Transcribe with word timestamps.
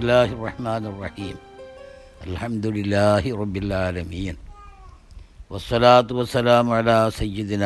ബിസ്മില്ലാഹി 0.00 0.34
റഹ്മാൻ 0.48 0.82
റഹീം. 1.04 1.36
അലഹമുല്ലാഹി 2.24 3.30
റബിലാലമീൻ 3.40 4.36
വസ്സലാത്തു 5.52 6.12
വസ്സലാം 6.18 6.66
അല 6.76 6.90
സയ്യിദിന 7.18 7.64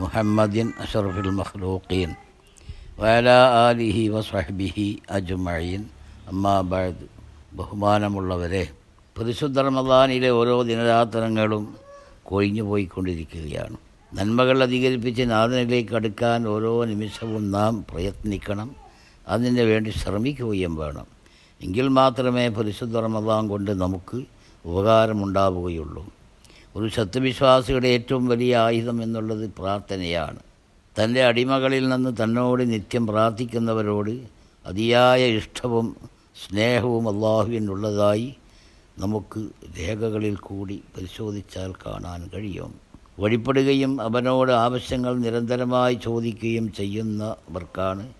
മുഹമ്മദിൻ 0.00 0.66
അഷറഫുൽ 0.82 1.30
മഖ്ലൂഖീൻ 1.40 2.10
വയല 3.00 3.28
ആലിഹി 3.66 4.04
വസ്ഹബിഹി 4.14 4.86
അജുമഴീൻ 5.16 5.82
അമ്മാബാദ് 6.30 7.06
ബഹുമാനമുള്ളവരെ 7.58 8.64
പരിശുദ്ധ 9.16 9.58
റമദാനിലെ 9.68 10.30
ഓരോ 10.40 10.56
ദിനരാത്രങ്ങളും 10.70 11.64
കൊഴിഞ്ഞു 12.30 12.64
പോയിക്കൊണ്ടിരിക്കുകയാണ്. 12.70 13.76
നന്മകൾ 14.12 14.56
അധികരിപ്പിച്ച് 14.66 15.26
നാഥനിലേക്ക് 15.34 15.94
അടുക്കാൻ 16.00 16.40
ഓരോ 16.54 16.72
നിമിഷവും 16.90 17.46
നാം 17.56 17.86
പ്രയത്നിക്കണം. 17.90 18.68
അതിനു 19.28 19.62
വേണ്ടി 19.70 19.90
ശ്രമിക്കുകയും 20.00 20.74
വേണം. 20.82 21.06
എങ്കിൽ 21.62 21.88
മാത്രമേ 21.88 22.48
പരിശുദ്ധ 22.48 22.96
റമദാൻ 22.96 23.48
കൊണ്ട് 23.48 23.80
നമുക്ക് 23.80 24.22
ഉപകാരമുണ്ടാവുകയുള്ളൂ. 24.66 26.06
ഒരു 26.76 26.88
സത്യവിശ്വാസിയുടെ 26.88 27.88
ഏറ്റവും 27.88 28.26
വലിയ 28.26 28.56
ആയുധം 28.56 29.02
എന്നുള്ളത് 29.02 29.50
പ്രാർത്ഥനയാണ്. 29.58 30.38
തന്റെ 31.02 31.24
അടിമകളിൽ 31.24 31.88
നിന്ന് 31.88 32.16
തന്നോട് 32.22 32.72
നിത്യം 32.72 33.06
പ്രാർത്ഥിക്കുന്നവരോട് 33.06 34.26
അതിയായ 34.66 35.26
ഇഷ്ടവും 35.26 35.96
സ്നേഹവും 36.46 37.08
അള്ളാഹുവിനുള്ളതായി 37.08 38.34
നമുക്ക് 38.98 39.48
രേഖകളിൽ 39.78 40.36
കൂടി 40.36 40.82
പരിശോധിച്ചാൽ 40.96 41.72
കാണാൻ 41.72 42.30
കഴിയും. 42.34 42.74
വഴിപ്പെടുകയും 43.20 44.02
അവനോട് 44.02 44.52
ആവശ്യങ്ങൾ 44.52 45.18
നിരന്തരമായി 45.18 45.94
ചോദിക്കുകയും 45.94 46.72
ചെയ്യുന്നവർക്കാണ് 46.72 48.12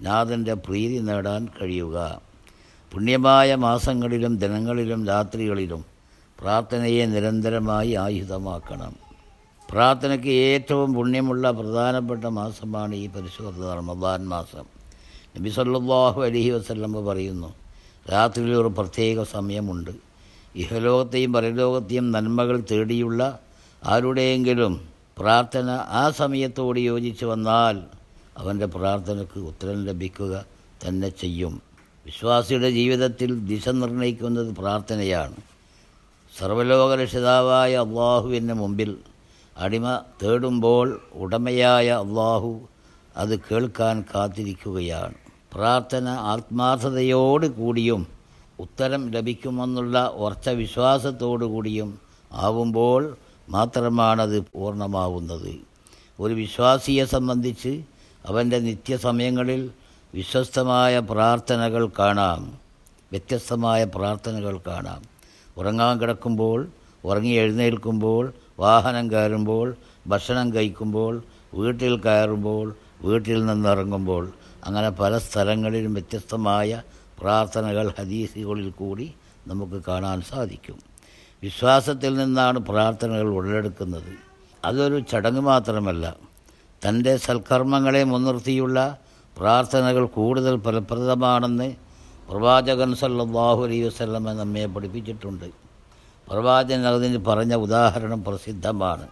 നാഥന്റെ 0.00 0.54
പ്രീതി 0.54 0.98
നേടാൻ 0.98 1.48
കഴിയുക. 1.62 2.27
പുണ്യമായ 2.92 3.54
മാസങ്ങളിലും 3.54 4.38
ദിനങ്ങളിലും 4.38 5.06
രാത്രികളിലും 5.06 5.84
പ്രാർത്ഥനയെ 6.40 7.06
നിരന്തരമായി 7.06 7.92
ആയുധമാക്കണം. 7.94 8.96
പ്രാർത്ഥനയ്ക്ക് 9.70 10.28
ഏറ്റവും 10.28 10.94
പുണ്യമുള്ള 10.94 11.50
പ്രധാനപ്പെട്ട 11.50 12.24
മാസമാണ് 12.24 12.94
ഈ 12.94 13.06
പരിശുദ്ധ 13.06 13.64
റമദാൻ 13.64 14.28
മാസം. 14.28 14.66
നബി 15.36 15.50
സല്ലാഹു 15.50 16.20
അലഹി 16.20 16.50
വസ്ല്ലമ്മ 16.50 17.00
പറയുന്നു 17.00 17.54
രാത്രിയിൽ 18.12 18.54
ഒരു 18.54 18.68
പ്രത്യേക 18.68 19.22
സമയമുണ്ട്. 19.22 19.90
ഇഹലോകത്തെയും 20.56 21.32
പരലോകത്തെയും 21.32 22.10
നന്മകൾ 22.10 22.64
തേടിയുള്ള 22.70 23.40
ആരുടെയെങ്കിലും 23.84 24.88
പ്രാർത്ഥന 25.18 25.70
ആ 25.70 26.10
സമയത്തോട് 26.10 26.80
യോജിച്ച് 26.80 27.24
വന്നാൽ 27.24 27.82
അവന്റെ 28.38 28.66
പ്രാർത്ഥനയ്ക്ക് 28.66 29.38
ഉത്തരം 29.38 29.84
ലഭിക്കുക 29.84 30.44
തന്നെ 30.86 31.08
ചെയ്യും. 31.08 31.67
വിശ്വാസിയുടെ 32.08 32.70
ജീവിതത്തിൽ 32.70 33.30
ദിശ 33.48 33.68
നിർണയിക്കുന്നത് 33.78 34.50
പ്രാർത്ഥനയാണ്. 34.58 35.36
സർവലോകരക്ഷിതാവായ 36.38 37.72
അള്ളാഹുവിന് 37.86 38.54
മുമ്പിൽ 38.60 38.90
അടിമ 39.56 39.86
തേടുമ്പോൾ 40.22 40.86
ഉടമയായ 41.22 41.88
അള്ളാഹു 42.04 42.50
അത് 43.16 43.34
കേൾക്കാൻ 43.46 43.96
കാത്തിരിക്കുകയാണ്. 44.10 45.16
പ്രാർത്ഥന 45.54 46.08
ആത്മാർത്ഥതയോട് 46.32 47.46
കൂടിയും 47.60 48.02
ഉത്തരം 48.60 49.02
ലഭിക്കുമെന്നുള്ള 49.10 49.96
ഉറച്ച 50.24 50.48
വിശ്വാസത്തോടു 50.62 51.46
കൂടിയും 51.54 51.90
ആവുമ്പോൾ 52.44 53.02
മാത്രമാണത് 53.48 54.38
പൂർണമാവുന്നത്. 54.52 55.52
ഒരു 56.20 56.34
വിശ്വാസിയെ 56.34 57.04
സംബന്ധിച്ച് 57.16 57.74
അവന്റെ 58.26 58.58
നിത്യസമയങ്ങളിൽ 58.68 59.62
വിശ്വസ്തമായ 60.14 60.98
പ്രാർത്ഥനകൾ 60.98 61.90
കാണാം. 61.98 62.58
വ്യത്യസ്തമായ 63.10 63.84
പ്രാർത്ഥനകൾ 63.84 64.60
കാണാം. 64.66 65.02
ഉറങ്ങാൻ 65.56 65.98
കിടക്കുമ്പോൾ 65.98 66.68
ഉറങ്ങി 67.04 67.28
എഴുന്നേൽക്കുമ്പോൾ 67.28 68.32
വാഹനം 68.58 69.10
കയറുമ്പോൾ 69.10 69.76
ഭക്ഷണം 70.06 70.54
കഴിക്കുമ്പോൾ 70.54 71.22
വീട്ടിൽ 71.54 72.00
കയറുമ്പോൾ 72.00 72.74
വീട്ടിൽ 73.02 73.46
നിന്നിറങ്ങുമ്പോൾ. 73.46 74.32
അങ്ങനെ 74.64 74.90
പല 74.90 75.18
സ്ഥലങ്ങളിലും 75.18 75.94
വ്യത്യസ്തമായ 75.94 76.82
പ്രാർത്ഥനകൾ 77.18 77.94
ഹദീസുകളിൽ 77.98 78.70
കൂടി 78.70 79.14
നമുക്ക് 79.46 79.82
കാണാൻ 79.88 80.20
സാധിക്കും. 80.20 80.78
വിശ്വാസത്തിൽ 81.42 82.14
നിന്നാണ് 82.14 82.58
പ്രാർത്ഥനകൾ 82.58 83.28
ഉടലെടുക്കുന്നത്. 83.28 84.12
അതൊരു 84.64 85.00
ചടങ്ങ് 85.00 85.40
മാത്രമല്ല 85.40 86.16
തന്റെ 86.88 87.16
സൽക്കർമ്മങ്ങളെ 87.16 88.04
മുൻനിർത്തിയുള്ള 88.04 88.98
പ്രാർത്ഥനകൾ 89.38 90.06
കൂടുതൽ 90.06 90.60
ഫലപ്രദമാണെന്ന് 90.60 91.74
പ്രവാചകൻ 92.28 92.94
സല്ലാഹു 92.94 93.64
അലൈ 93.64 93.82
വസ്ലമ 93.82 94.32
നമ്മെ 94.32 94.66
പഠിപ്പിച്ചിട്ടുണ്ട്. 94.66 95.44
പ്രവാചകൻ 96.30 96.86
അതിന് 96.86 97.18
പറഞ്ഞ 97.24 97.54
ഉദാഹരണം 97.54 98.24
പ്രസിദ്ധമാണ്. 98.24 99.08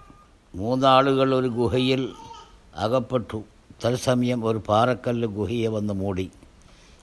മൂന്നാളുകൾ 0.55 1.35
ഒരു 1.35 1.49
ഗുഹയിൽ 1.49 2.09
അകപ്പെട്ടു. 2.77 3.45
തത്സമയം 3.85 4.45
ഒരു 4.45 4.63
പാറക്കല്ല് 4.69 5.29
ഗുഹയെ 5.29 5.67
വന്ന് 5.67 5.95
മൂടി. 5.95 6.31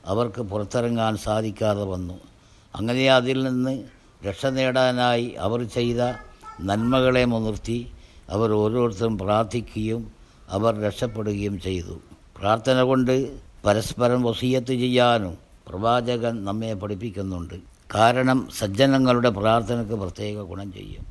അവർക്ക് 0.05 0.41
പുറത്തിറങ്ങാൻ 0.41 1.17
സാധിക്കാതെ 1.17 1.83
വന്നു. 1.83 2.13
അങ്ങനെ 2.75 3.11
അതിൽ 3.11 3.43
നിന്ന് 3.43 3.83
രക്ഷ 4.27 4.45
നേടാനായി 4.45 5.35
അവർ 5.39 5.63
ചെയ്ത 5.63 6.01
നന്മകളെ 6.61 7.25
മുൻനിർത്തി 7.25 7.91
അവർ 8.29 8.51
ഓരോരുത്തരും 8.51 9.17
പ്രാർത്ഥിക്കുകയും 9.17 10.11
അവർ 10.49 10.81
രക്ഷപ്പെടുകയും 10.81 11.61
ചെയ്തു. 11.61 12.12
പ്രാർത്ഥന 12.43 12.81
കൊണ്ട് 12.81 13.39
പരസ്പരം 13.65 14.23
വസീയത്ത് 14.23 14.73
ചെയ്യാനും 14.73 15.37
പ്രവാചകൻ 15.67 16.45
നമ്മെ 16.45 16.73
പഠിപ്പിക്കുന്നുണ്ട്. 16.73 17.53
കാരണം 17.95 18.49
സജ്ജനങ്ങളുടെ 18.59 19.29
പ്രാർത്ഥനയ്ക്ക് 19.29 19.93
പ്രത്യേക 19.93 20.41
ഗുണം 20.41 20.73
ചെയ്യും. 20.73 21.05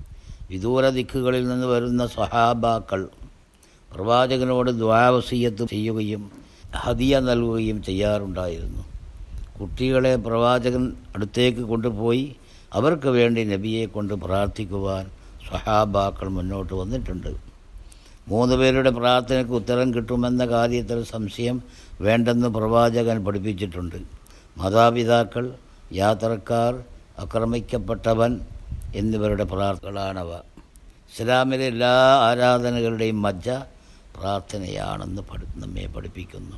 വിദൂര 0.50 0.88
ദിക്കുകളിൽ 0.88 1.48
നിന്ന് 1.48 1.66
വരുന്ന 1.66 2.06
സ്വഹാബാക്കൾ 2.06 3.09
പ്രവാചകനോട് 3.94 4.70
ദ്വാവസീയത്ത് 4.70 5.65
ചെയ്യുകയും 5.65 6.31
ഹതിയ 6.75 7.20
നൽകുകയും 7.20 7.82
ചെയ്യാറുണ്ടായിരുന്നു. 7.82 8.84
കുട്ടികളെ 9.60 10.16
പ്രവാചകൻ 10.16 10.93
അടുത്തേക്ക് 11.16 11.60
കൊണ്ടുപോയി 11.60 12.37
അവർക്ക് 12.72 13.09
വേണ്ടി 13.09 13.44
നബിയെ 13.44 13.87
കൊണ്ട് 13.87 14.14
പ്രാർത്ഥിക്കുവാൻ 14.14 15.06
സ്വഹാബാക്കൾ 15.49 16.28
മുന്നോട്ട് 16.28 16.75
വന്നിട്ടുണ്ട്. 16.75 17.51
മൂന്ന് 18.28 18.56
പേരുടെ 18.56 18.90
പ്രാർത്ഥനയ്ക്ക് 18.90 19.52
ഉത്തരം 19.52 19.94
കിട്ടുമെന്ന 19.94 20.46
കാര്യത്തിൽ 20.46 21.04
സംശയം 21.04 21.62
വേണ്ടെന്ന് 22.00 22.48
പ്രവാചകൻ 22.48 23.24
പഠിപ്പിച്ചിട്ടുണ്ട്. 23.24 23.96
മാതാപിതാക്കൾ 24.58 25.54
യാത്രക്കാർ 25.92 26.84
ആക്രമിക്കപ്പെട്ടവൻ 27.18 28.40
എന്നിവരുടെ 28.94 29.44
പ്രാർത്ഥനകളാണവ. 29.44 30.32
ഇസ്ലാമിലെ 31.12 31.66
എല്ലാ 31.66 32.18
ആരാധനകളുടെയും 32.20 33.22
മജ്ജ 33.22 33.50
പ്രാർത്ഥനയാണെന്ന് 34.16 35.22
പഠി 35.22 35.58
നമ്മെ 35.60 35.86
പഠിപ്പിക്കുന്നു. 35.86 36.56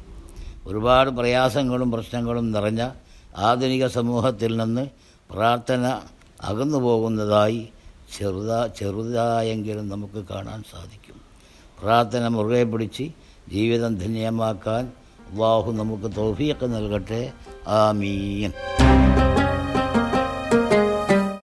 ഒരുപാട് 0.66 1.10
പ്രയാസങ്ങളും 1.10 1.90
പ്രശ്നങ്ങളും 1.90 2.52
നിറഞ്ഞ 2.52 2.90
ആധുനിക 3.36 3.86
സമൂഹത്തിൽ 3.86 4.56
നിന്ന് 4.56 4.86
പ്രാർത്ഥന 5.30 6.00
അകന്നു 6.40 6.78
പോകുന്നതായി 6.78 7.68
ചെറുതാ 8.18 8.66
ചെറുതായെങ്കിലും 8.66 9.88
നമുക്ക് 9.88 10.24
കാണാൻ 10.28 10.62
സാധിക്കും. 10.70 11.23
പ്രാർത്ഥന 11.82 12.28
മുറുകെ 12.28 12.64
പിടിച്ച് 12.64 13.10
ജീവിതം 13.48 13.94
ധന്യമാക്കാൻ 13.98 14.92
അള്ളാഹു 15.32 15.72
നമുക്ക് 15.72 16.16
തൗഫീഖ് 16.16 16.66
നൽകട്ടെ. 16.74 17.32
ആമീൻ. 17.68 18.52